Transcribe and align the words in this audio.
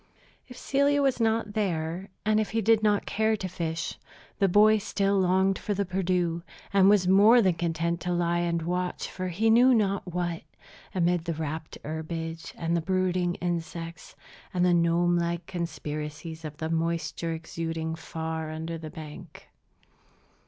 If 0.47 0.57
Celia 0.57 0.99
was 1.03 1.19
not 1.19 1.53
there, 1.53 2.09
and 2.25 2.39
if 2.39 2.49
he 2.49 2.61
did 2.63 2.81
not 2.81 3.05
care 3.05 3.37
to 3.37 3.47
fish, 3.47 3.99
the 4.39 4.47
boy 4.47 4.79
still 4.79 5.19
longed 5.19 5.59
for 5.59 5.75
the 5.75 5.85
Perdu, 5.85 6.41
and 6.73 6.89
was 6.89 7.07
more 7.07 7.39
than 7.39 7.53
content 7.53 7.99
to 8.01 8.11
lie 8.11 8.39
and 8.39 8.63
watch 8.63 9.11
for 9.11 9.27
he 9.27 9.51
knew 9.51 9.75
not 9.75 10.11
what, 10.11 10.41
amid 10.95 11.25
the 11.25 11.35
rapt 11.35 11.77
herbage, 11.85 12.51
and 12.57 12.75
the 12.75 12.81
brooding 12.81 13.35
insects, 13.35 14.15
and 14.51 14.65
the 14.65 14.73
gnome 14.73 15.17
like 15.19 15.45
conspiracies 15.45 16.43
of 16.43 16.57
the 16.57 16.71
moisture 16.71 17.33
exuding 17.33 17.93
far 17.93 18.49
under 18.49 18.79
the 18.79 18.89
bank. 18.89 19.49